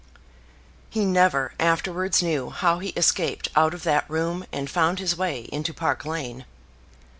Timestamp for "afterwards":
1.59-2.23